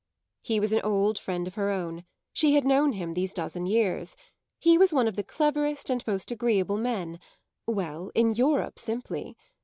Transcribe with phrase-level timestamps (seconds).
[0.41, 4.15] He was an old friend of her own; she had known him these dozen years;
[4.57, 7.19] he was one of the cleverest and most agreeable men
[7.67, 9.37] well, in Europe simply.